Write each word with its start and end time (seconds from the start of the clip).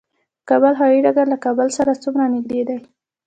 د 0.03 0.03
کابل 0.49 0.73
هوايي 0.79 0.99
ډګر 1.05 1.25
له 1.33 1.37
ښار 1.43 1.69
سره 1.77 2.01
څومره 2.03 2.25
نږدې 2.33 2.61
دی؟ 2.67 2.77